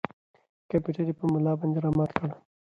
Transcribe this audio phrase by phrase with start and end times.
[0.69, 2.29] کمپیوټر یې په ملا باندې را مات کړ.